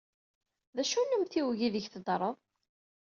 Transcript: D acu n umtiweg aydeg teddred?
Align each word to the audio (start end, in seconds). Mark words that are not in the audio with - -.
D 0.75 0.77
acu 0.81 1.01
n 1.03 1.15
umtiweg 1.15 1.59
aydeg 1.65 1.85
teddred? 1.93 2.37